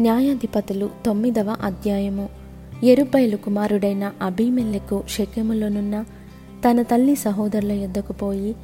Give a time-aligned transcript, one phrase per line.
[0.00, 2.28] న్యాయాధిపతులు తొమ్మిదవ అధ్యాయము.
[2.84, 6.04] ఎరుబైలు కుమారుడైన అభిమెల్లెకు శక్యములోనున్న
[6.64, 8.54] తన తల్లి సహోదరుల యొద్దకు పోయి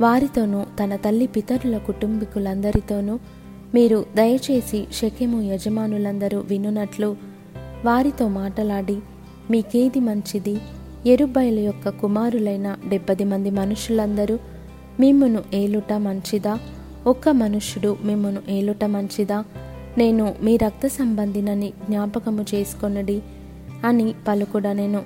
[0.00, 3.18] వారితోనూ తన తల్లి పితరుల కుటుంబీకులందరితోనూ
[3.74, 7.16] మీరు దయచేసి శక్యము యజమానులందరూ వినునట్లు
[7.84, 8.98] వారితో మాటలాడి
[9.50, 10.56] మీకేది మంచిది?
[11.06, 14.38] ఎరుబ్బైల యొక్క కుమారులైన డెబ్బది మంది మనుషులందరూ
[15.00, 16.58] మిమ్మును ఏలుట మంచిదా?
[17.06, 19.44] ఒక్క మనుష్యుడు మిమ్మును ఏలుట మంచిదా?
[19.98, 23.22] నేను మీ రక్త సంబంధినని జ్ఞాపకము చేసుకొనడి
[23.84, 25.02] అని పలుకుడనెను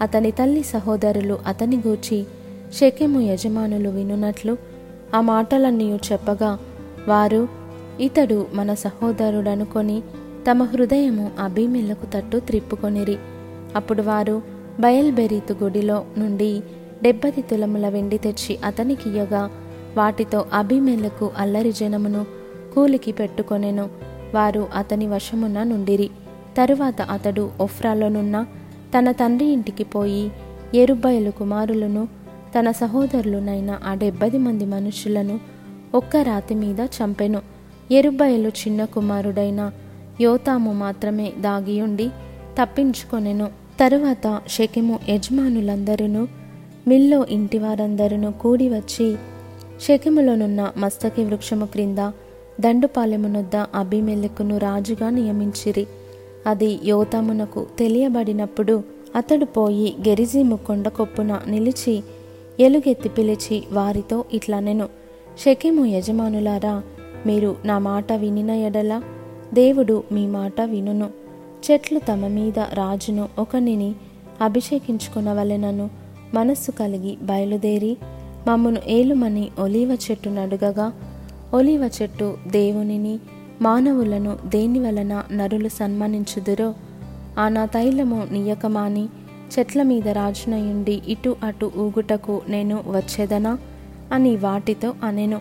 [0.00, 2.24] అతని తల్లి సహోదరులు అతని గూర్చి
[2.74, 4.56] శకెము యజమానులు వినునట్లు
[5.14, 6.58] ఆ మాటలన్నీ చెప్పగా
[7.08, 7.48] వారు
[8.00, 10.02] ఇతడు మన సహోదరుడనుకొని
[10.50, 13.16] తమ హృదయము అభిమెలకు తట్టు త్రిప్పుకొనిరి.
[13.76, 14.42] అప్పుడు వారు
[14.80, 16.62] బయల్బెరీతు గుడిలో నుండి
[17.02, 19.50] డెబ్బది తులముల వెండి తెచ్చి అతనికియ్యగా
[19.96, 22.26] వాటితో అభిమెలకు అల్లరి జనమును
[22.74, 24.11] కూలికి పెట్టుకొనెను.
[24.34, 26.10] వారు అతని వశమున నుండిరి.
[26.56, 28.46] తరువాత అతడు ఒఫ్రాలోనున్న
[28.98, 30.30] తన తండ్రి ఇంటికి పోయి
[30.74, 32.08] ఎరుబ్బయలు కుమారులను
[32.58, 35.40] తన సహోదరులునైన ఆ డెబ్బది మంది మనుషులను
[35.94, 37.42] ఒక్క రాతి మీద చంపెను.
[37.90, 39.70] ఎరుబ్బయలు చిన్న కుమారుడైన
[40.20, 42.08] యోతాము మాత్రమే దాగియుండి
[42.60, 43.46] తప్పించుకొనెను.
[43.80, 46.28] తరువాత షెకెము యజమానులందరూ
[46.88, 49.16] మిల్లో ఇంటి వారందరూ కూడి వచ్చి
[49.86, 51.98] షెకెములోనున్న మస్తకి వృక్షము క్రింద
[52.60, 55.86] దండుపాలెమునొద్ద అభిమెలెకును రాజుగా నియమించిరి.
[56.46, 58.82] అది యోతామునకు తెలియబడినప్పుడు
[59.16, 62.02] అతడు పోయి గెరిజీము కొండ కొప్పున నిలిచి
[62.60, 64.88] ఎలుగెత్తి పిలిచి వారితో ఇట్లనెను
[65.38, 66.82] షకిము యజమానులారా
[67.26, 69.02] మీరు నా మాట వినిన ఎడల
[69.54, 71.10] దేవుడు మీ మాట వినును.
[71.70, 73.94] చెట్లు తమ మీద రాజును ఒకనిని
[74.40, 75.90] అభిషేకించుకునవలెనను.
[76.34, 77.96] మనస్సు కలిగి బయలుదేరి
[78.48, 80.92] మమ్మను ఏలుమని ఒలీవ చెట్టు నడుగగా
[81.54, 83.18] ఒలివ చెట్టు దేవునిని
[83.62, 86.74] మానవులను దేని వలన నరులు సన్మానించుదురో
[87.38, 89.08] ఆ నా తైలము నియకమాని
[89.58, 93.58] చెట్ల మీద రాజునయుండి ఇటు అటు ఊగుటకు నేను వచ్చేదనా?
[94.12, 95.40] అని వాటితో అనెను.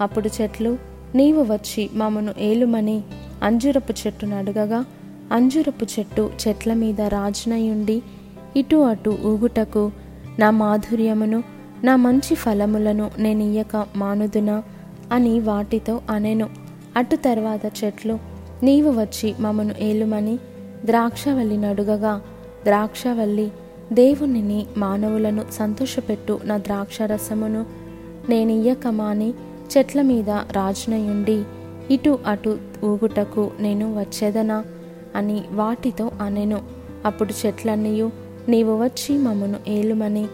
[0.00, 0.78] అప్పుడు చెట్లు
[1.14, 3.02] నీవు వచ్చి మమ్మను ఏలుమని
[3.42, 4.84] అంజురపు చెట్టును అడగగా
[5.32, 8.02] అంజురపు చెట్టు చెట్ల మీద రాజునయుండి
[8.56, 9.90] ఇటు అటు ఊగుటకు
[10.38, 11.42] నా మాధుర్యమును
[11.84, 14.62] నా మంచి ఫలములను నేనియ్యక మానుదునా?
[15.12, 16.48] అని వాటితో అనెను.
[16.96, 18.18] అటు తర్వాత చెట్లు.
[18.62, 20.38] నీవు వచ్చి మమ్మను ఏలుమని
[20.84, 22.22] ద్రాక్షవల్లి నడుగగా.
[22.64, 23.52] ద్రాక్షవల్లి
[23.92, 27.66] దేవునిని మానవులను సంతోషపెట్టు నా ద్రాక్షరసమును.
[28.28, 29.34] నేనియ్యక మాని
[29.78, 31.44] చెట్ల మీద రాజునయుండి
[31.90, 34.64] ఇటు అటు ఊగుటకు నేను వచ్చేదనా
[35.16, 36.62] అని వాటితో అనెను.
[37.04, 38.10] అప్పుడు చెట్లన్నీయు
[38.48, 40.26] నీవు వచ్చి మమ్మను ఏలుమని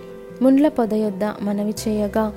[0.42, 2.32] ముండ్ల పొద యొద్ద మనవి చేయగా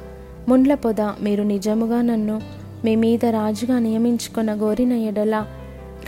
[0.47, 2.41] ముండ్ల పొద మీరు నిజముగా నన్ను
[2.85, 5.45] మీ మీద రాజుగా నియమించుకున్న గోరిన ఎడల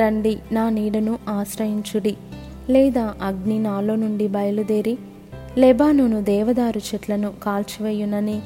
[0.01, 2.17] రండి నా నీడను ఆశ్రయించుడి.
[2.69, 4.97] లేదా అగ్ని నాలో నుండి బయలుదేరి
[5.57, 8.41] లెబానును దేవదారు చెట్లను కాల్చివేయునని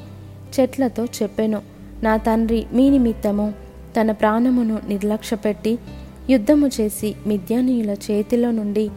[0.60, 1.62] చెట్లతో చెప్పెను.
[2.02, 3.54] నా తండ్రి మీ నిమిత్తము
[4.00, 5.78] తన ప్రాణమును నిర్లక్ష్యపెట్టి
[6.30, 8.90] యుద్ధము చేసి మిద్యానీయుల చేతిలో నుండి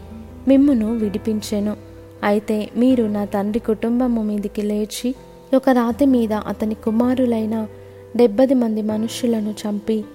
[0.48, 1.76] మిమ్మును విడిపించెను.
[2.24, 5.16] అయితే మీరు నా తండ్రి కుటుంబము మీదికి లేచి
[5.56, 7.68] ఒక రాతి మీద అతని కుమారులైన
[8.16, 10.06] డెబ్బది మంది మనుషులను చంపి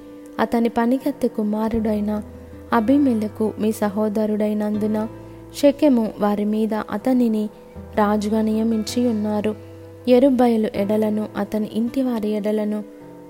[0.41, 2.23] అతని పనికత్తె కుమారుడైన
[2.73, 5.09] అభిమెలకు మీ సహోదరుడైనందున
[5.61, 7.49] షెకెము వారి మీద అతనిని
[7.97, 9.55] రాజుగా నియమించి ఉన్నారు.
[10.09, 12.85] ఎరుబయలు ఎడలను అతని ఇంటి వారి ఎడలను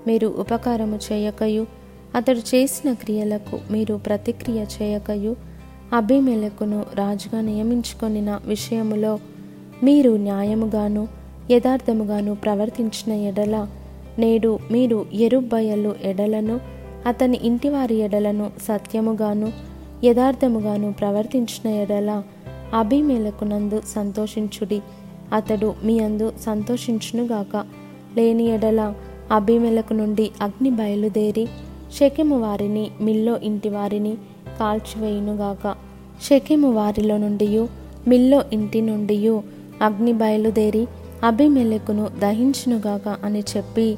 [0.07, 1.65] మీరు ఉపకారము చేయకయు
[2.15, 5.35] అతడు చేసిన క్రియలకు మీరు ప్రతిక్రియ చేయకయు
[5.93, 9.19] అభిమెలకును రాజుగా నియమించుకొనిన విషయములో
[9.83, 11.16] మీరు న్యాయముగాను
[11.51, 13.67] యథార్థముగాను ప్రవర్తించిన ఎడల
[14.19, 16.59] నేడు మీరు ఎరుబ్బయలు ఎడలను
[17.05, 19.51] అతని ఇంటివారి ఎడలను సత్యముగాను
[20.03, 22.23] యథార్థముగాను ప్రవర్తించిన ఎడల
[22.73, 24.81] అభిమేలకునందు సంతోషించుడి.
[25.33, 27.55] అతడు మీ అందు సంతోషించునుగాక.
[28.17, 28.93] లేని ఎడల
[29.31, 31.47] అభిమేలకు నుండి అగ్ని బయలుదేరి
[31.99, 34.17] షకెము వారిని మిల్లో ఇంటి వారిని
[34.59, 35.75] కాల్చివేయునుగాక.
[36.29, 37.67] షెకెము వారిలో నుండి
[38.07, 39.29] మిల్లో ఇంటి నుండి
[39.81, 40.87] అగ్ని బయలుదేరి
[41.23, 43.97] అభిమెలకును దహించునుగాక అని చెప్పి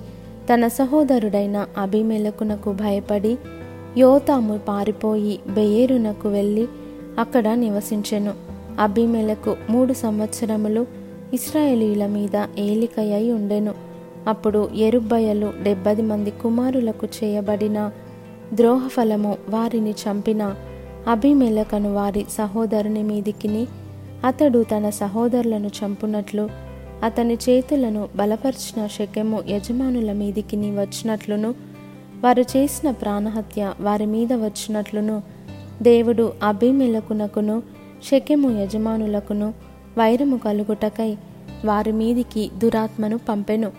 [0.53, 3.37] తన సహోదరుడైన అభిమెలకునకు భయపడి
[3.97, 6.67] యోతాము పారిపోయి బెయేరునకు వెళ్ళి
[7.19, 8.33] అక్కడ నివసించెను.
[8.79, 10.85] అభిమెలకు మూడు సంవత్సరములు
[11.33, 13.73] ఇస్రాయేలీల మీద ఏలికయ్యై ఉండెను.
[14.27, 17.91] అప్పుడు ఎరుబ్బయలు డెబ్బది మంది కుమారులకు చేయబడిన
[18.53, 20.55] ద్రోహఫలము వారిని చంపిన
[21.07, 23.67] అభిమెలకను వారి సహోదరుని మీదికిని
[24.25, 26.68] అతడు తన సహోదరులను చంపునట్లు
[27.03, 31.55] అతని చేతులను బలపరిచిన శకెము యజమానుల మీదికిని వచ్చినట్లును.
[32.23, 35.23] వారు చేసిన ప్రాణహత్య వారి మీద వచ్చినట్లును.
[35.81, 37.63] దేవుడు అభిమెలకునకును
[38.03, 39.53] శకెము యజమానులకును
[39.97, 41.17] వైరము కలుగుటకై
[41.65, 43.71] వారి మీదికి దురాత్మను పంపెను.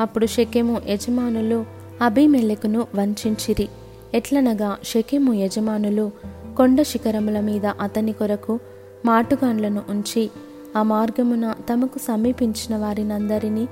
[0.00, 1.64] అప్పుడు శకెము యజమానులు
[2.02, 3.68] అభిమెలకును వంచిరి
[4.14, 6.10] ఎట్లనగా శకెము యజమానులు
[6.56, 8.60] కొండ శిఖరముల మీద అతని కొరకు
[9.04, 10.30] మాటుగాండ్లను ఉంచి
[10.76, 13.68] ఆ మార్గమున తమకు సమీపించిన వారినందరినీ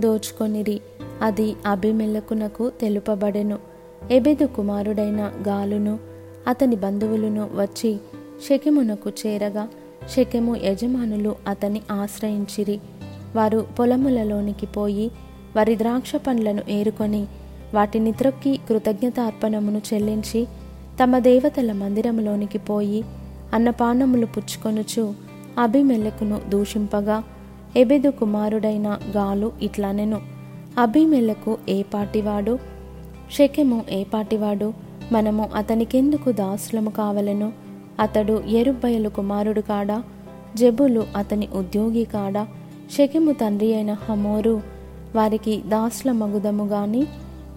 [0.00, 0.80] దోచుకొనిరి.
[1.22, 3.58] అది అభిమెలకునకు తెలుపబడెను.
[4.10, 5.98] ఎబెదు కుమారుడైన గాలును
[6.48, 7.96] అతని బంధువులను వచ్చి
[8.48, 9.68] షెకెమునకు చేరగా
[10.14, 12.80] షెకెము యజమానులు అతని ఆశ్రయించిరి.
[13.36, 15.10] వారు పొలములలోనికి పోయి
[15.56, 17.26] వారి ద్రాక్ష పండ్లను ఏరుకొని
[17.74, 20.46] వాటిని త్రొక్కి కృతజ్ఞతార్పణమును చెల్లించి
[21.02, 23.04] తమ దేవతల మందిరములోనికి పోయి
[23.52, 25.14] అన్నపానములు పుచ్చుకొనుచు
[25.58, 27.22] అభిమెలకును దూషింపగా.
[27.76, 30.20] ఎబెదు కుమారుడైన గాలు ఇట్లనెను.
[30.78, 32.58] అభిమెలకు ఏ పాటివాడు?
[33.32, 34.72] షెకెము ఏ పాటివాడు?
[35.12, 37.52] మనము అతనికెందుకు దాసులము కావలను?
[38.00, 40.02] అతడు ఎరుబ్బయలు కుమారుడు కాడా?
[40.56, 42.46] జబులు అతని ఉద్యోగి కాడా?
[42.96, 44.62] షెకెము తండ్రి అయిన హమోరు
[45.16, 47.06] వారికి దాసుల మగుదము గాని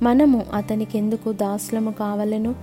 [0.03, 2.55] మనము అతనికెందుకు దాసులము కావలను?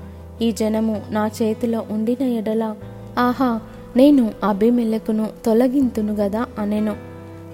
[0.43, 2.75] ఈ జనము నా చేతిలో ఉండిన ఎడల
[3.19, 3.61] ఆహా
[3.97, 6.97] నేను అభిమెల్లకును తొలగింతును గదా అనెను.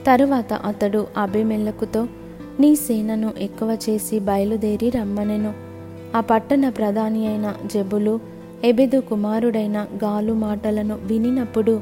[0.06, 2.06] తరువాత అతడు అభిమెల్లకుతో
[2.60, 5.52] నీ సేనను ఎక్కువ చేసి బయలుదేరి రమ్మనెను.
[6.16, 8.20] ఆ పట్టణ ప్రధాని అయిన జబులు
[8.64, 11.80] ఎబెదు కుమారుడైన గాలు మాటలను వినినప్పుడు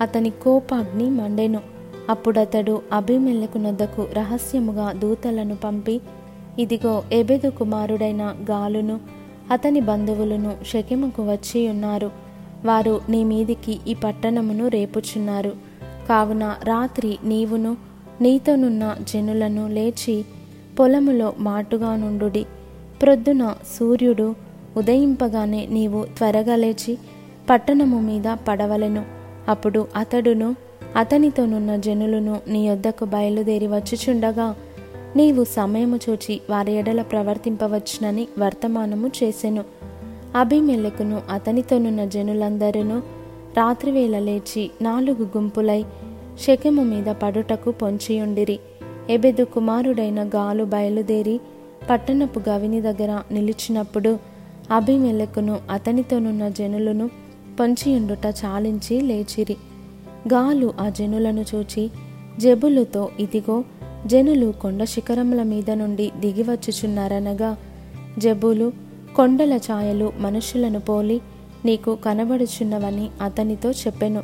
[0.00, 1.60] అతని కోపాగ్ని మండెను.
[2.10, 6.00] అప్పుడతడు అభిమెల్లకు నొద్దకు రహస్యముగా దూతలను పంపి
[6.58, 9.00] ఇదిగో ఎబెదు కుమారుడైన గాలును
[9.50, 12.31] అతని బంధువులను షకెముకు వచ్చి ఉన్నారు.
[12.64, 15.52] వారు నీ మీదికి ఈ పట్టణమును రేపుచున్నారు.
[16.08, 17.76] కావున రాత్రి నీవును
[18.20, 20.24] నీతోనున్న జనులను లేచి
[20.78, 22.46] పొలములో మాటుగా నుండుడి.
[23.02, 24.34] ప్రొద్దున సూర్యుడు
[24.76, 26.98] ఉదయింపగానే నీవు త్వరగా లేచి
[27.50, 29.04] పట్టణము మీద పడవలను.
[29.48, 30.56] అప్పుడు అతడును
[30.96, 34.56] అతనితోనున్న జనులను నీ యొద్దకు బయలుదేరి వచ్చుచుండగా
[35.16, 39.81] నీవు సమయము చూచి వారి ఎడల ప్రవర్తింపవచ్చునని వర్తమానము చేసెను.
[40.36, 42.98] అభిమెలకును అతనితోనున్న జనులందరూ
[43.56, 45.84] రాత్రివేళ లేచి నాలుగు గుంపులై
[46.46, 48.58] శకము మీద పడుటకు పొంచియుండిరి.
[49.10, 51.40] ఎబెదు కుమారుడైన గాలు బయలుదేరి
[51.90, 54.18] పట్టణపు గవిని దగ్గర నిలిచినప్పుడు
[54.70, 57.10] అభిమెలకును అతనితోనున్న జనులను
[57.60, 59.56] పొంచియుండుట చాలించి లేచిరి.
[60.28, 61.90] గాలు ఆ జనులను చూచి
[62.38, 63.64] జబులుతో ఇదిగో
[64.06, 67.56] జనులు కొండ శిఖరముల మీద నుండి దిగివచ్చుచున్నారనగా
[68.18, 68.72] జబులు
[69.16, 71.20] కొండల ఛాయలు మనుషులను పోలి
[71.64, 74.22] నీకు కనబడుచున్నవని అతనితో చెప్పెను.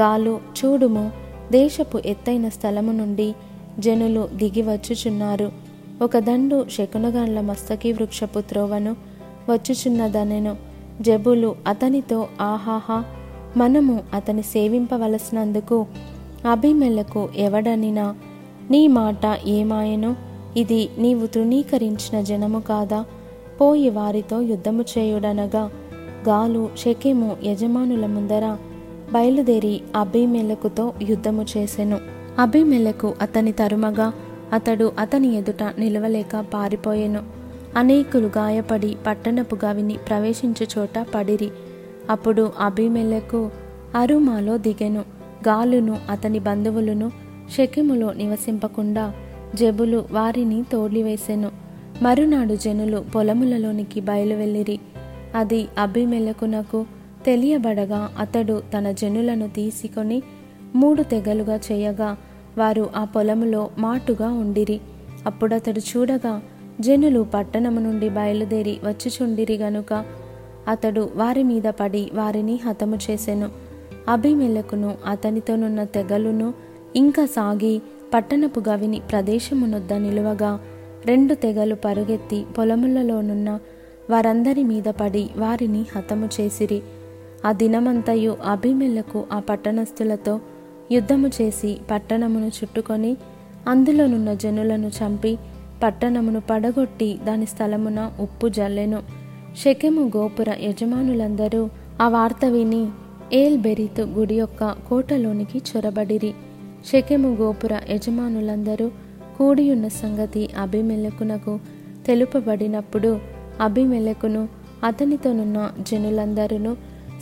[0.00, 1.10] గాలు చూడుము
[1.52, 3.34] దేశపు ఎత్తైన స్థలము నుండి
[3.78, 5.52] జనులు దిగివచ్చుచున్నారు
[6.02, 8.96] ఒక దండు శకునగాండ్ల మస్తకి వృక్షపు త్రోవను
[9.48, 10.56] వచ్చుచున్నదనెను
[11.00, 13.04] జబులు అతనితో ఆహాహా
[13.56, 15.86] మనము అతని సేవింపవలసినందుకు
[16.50, 18.14] అభిమెలకు ఎవడనినా
[18.70, 20.16] నీ మాట ఏమాయను?
[20.56, 23.04] ఇది నీవు తృణీకరించిన జనము కాదా?
[23.60, 25.70] పోయి వారితో యుద్ధము చేయుడనగా
[26.28, 28.56] గాలు షెకెము యజమానుల ముందర
[29.12, 31.98] బయలుదేరి అభిమెలకుతో యుద్ధము చేసెను.
[32.38, 34.12] అభిమెలకు అతని తరుమగా
[34.52, 37.22] అతడు అతని ఎదుట నిలవలేక పారిపోయెను.
[37.76, 41.50] అనేకులు గాయపడి పట్టణపు గవిని ప్రవేశించు చోట పడిరి.
[42.10, 43.50] అప్పుడు అభిమెలకు
[43.94, 45.00] అరుమాలో దిగెను.
[45.48, 47.12] గాలును అతని బంధువులను
[47.56, 49.12] షెకెములో నివసింపకుండా
[49.54, 51.65] జబులు వారిని తోలివేసెను
[52.02, 54.78] మరునాడు జనులు పొలములలోనికి బయలువెళ్ళిరి.
[55.34, 56.86] అది అభిమెలకునకు
[57.26, 60.22] తెలియబడగా అతడు తన జనులను తీసుకొని
[60.74, 62.16] మూడు తెగలుగా చేయగా
[62.58, 64.80] వారు ఆ పొలములో మాటుగా ఉండిరి.
[65.26, 66.42] అప్పుడతడు చూడగా
[66.80, 70.04] జనులు పట్టణము నుండి బయలుదేరి వచ్చిచుండిరి గనుక
[70.68, 73.48] అతడు వారి మీద పడి వారిని హతము చేసెను.
[74.08, 76.54] అభిమెలకును అతనితోనున్న తెగలును
[76.96, 77.82] ఇంకా సాగి
[78.14, 80.60] పట్టణపు గవిని ప్రదేశమునొద్ద నిలువగా
[81.06, 83.58] రెండు తెగలు పరుగెత్తి పొలములలోనున్న
[84.10, 86.82] వారందరి మీద పడి వారిని హతము చేసిరి.
[87.44, 90.40] ఆ దినమంతయు అభిమెలకు ఆ పట్టణస్థులతో
[90.92, 93.16] యుద్ధము చేసి పట్టణమును చుట్టుకొని
[93.68, 95.38] అందులోనున్న జనులను చంపి
[95.82, 99.02] పట్టణమును పడగొట్టి దాని స్థలమున ఉప్పు జల్లెను.
[99.62, 101.70] షెకెము గోపుర యజమానులందరూ
[102.00, 102.88] ఆ వార్త విని
[103.32, 106.32] ఏల్ బెరీతు గుడి యొక్క కోటలోనికి చొరబడిరి.
[106.90, 108.90] షెకెము గోపుర యజమానులందరూ
[109.38, 111.60] కూడియున్న సంగతి అభిమెలకునకు
[112.06, 113.18] తెలుపబడినప్పుడు
[113.60, 114.48] అభిమెలకును
[114.84, 116.76] అతనితోనున్న జనులందరూ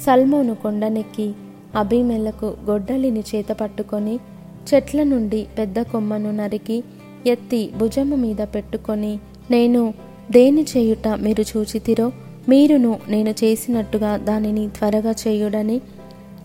[0.04, 1.34] సల్మోను కొండనెక్కి
[1.76, 4.18] అభిమెలకు గొడ్డలిని చేత పట్టుకొని
[4.68, 6.84] చెట్ల నుండి పెద్ద కొమ్మను నరికి
[7.26, 9.18] ఎత్తి భుజము మీద పెట్టుకొని
[9.50, 9.94] నేను
[10.30, 12.12] దేని చేయుట మీరు చూచితిరో
[12.48, 15.78] మీరును నేను చేసినట్టుగా దానిని త్వరగా చేయుడని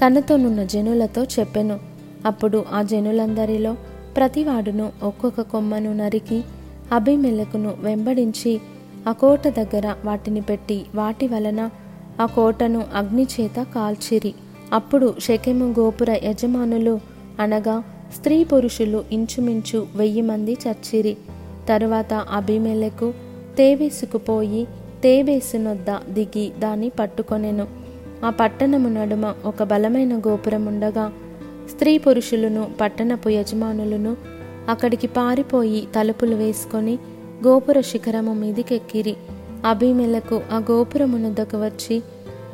[0.01, 1.79] తనతోనున్న జనులతో చెప్పెను.
[2.25, 3.75] అప్పుడు ఆ జనులందరిలో
[4.19, 6.43] ప్రతివాడును ఒక్కొక్క కొమ్మను నరికి
[6.91, 8.61] అభిమెలకును వెంబడించి
[9.07, 11.69] ఆ కోట దగ్గర వాటిని పెట్టి వాటి వలన
[12.21, 14.33] ఆ కోటను అగ్నిచేత కాల్చిరి.
[14.73, 16.99] అప్పుడు షెకెము గోపుర యజమానులు
[17.39, 17.83] అనగా
[18.15, 21.17] స్త్రీ పురుషులు ఇంచుమించు వెయ్యి మంది చచ్చిరి.
[21.69, 23.13] తరువాత అభిమెలకు
[23.57, 24.65] తేవేసుకుపోయి
[25.03, 27.67] తేవేసునొద్ద దిగి దాన్ని పట్టుకొనెను.
[28.25, 31.13] ఆ పట్టణము నడుమ ఒక బలమైన గోపురం ఉండగా
[31.69, 34.17] స్త్రీ పురుషులను పట్టణపు యజమానులను
[34.69, 36.99] అక్కడికి పారిపోయి తలుపులు వేసుకొని
[37.47, 39.15] గోపుర శిఖరము మీదికెక్కిరి.
[39.65, 42.03] అభిమెలకు ఆ గోపురమునొద్దకు వచ్చి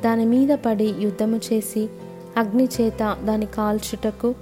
[0.06, 1.90] దాని మీద పడి యుద్ధము చేసి
[2.38, 4.36] అగ్ని చేత దాని కాల్చుటకు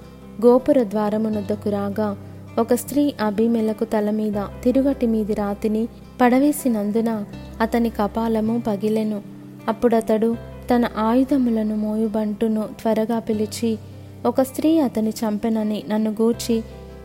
[0.46, 2.16] గోపుర ద్వారమునొద్దకు రాగా
[2.58, 5.88] ఒక స్త్రీ అభిమెలకు తల మీద తిరుగటి మీది రాతిని
[6.20, 7.24] పడవేసినందున
[7.60, 9.22] అతని కపాలము పగిలెను.
[9.68, 10.36] అప్పుడతడు
[10.74, 13.78] తన ఆయుధములను మోయుబంటును త్వరగా పిలిచి
[14.26, 16.62] ఒక స్త్రీ అతని చంపెనని నన్ను గూర్చి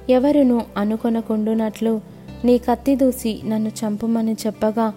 [0.10, 2.02] ఎవరును అనుకొనకుండునట్లు
[2.46, 4.94] నీ కత్తి దూసి నన్ను చంపమని చెప్పగా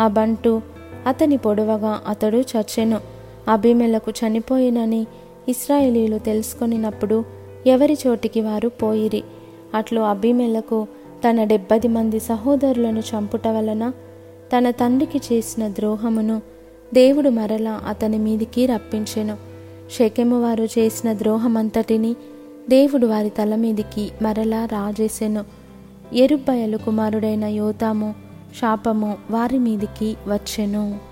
[0.00, 0.62] ఆ బంటు
[1.06, 3.00] అతని పొడవగా అతడు చచ్చెను.
[3.48, 5.06] అభిమెలకు చనిపోయినని
[5.48, 7.24] ఇస్రాయేలీలు తెలుసుకొనినప్పుడు
[7.66, 9.22] ఎవరి చోటికి వారు పోయిరి?
[9.74, 10.86] అట్లు అభిమెలకు
[11.28, 13.92] తన డెబ్బది మంది సహోదరులను చంపుట వలన
[14.56, 16.42] తన తండ్రికి చేసిన ద్రోహమును
[16.94, 19.49] దేవుడు మరలా అతని మీదికి రప్పించెను.
[19.98, 22.16] షెకెము వారు చేసిన ద్రోహమంతటిని
[22.68, 25.44] దేవుడు వారి తల మీదికి మరలా రాజేసెను.
[26.12, 28.14] ఎరుబ్బయలు కుమారుడైన యోతాము
[28.60, 31.09] శాపము వారి మీదికి వచ్చెను.